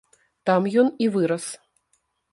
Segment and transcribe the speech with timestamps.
[0.49, 1.45] Там ён і вырас.